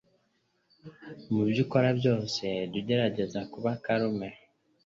Mubyo 1.33 1.59
ukora 1.65 1.89
byose 1.99 2.43
jya 2.71 2.77
ugerageza 2.79 3.39
kuba 3.51 3.69
calme 3.83 4.29